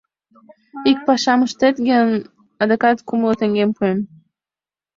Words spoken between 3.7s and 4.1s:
пуэм...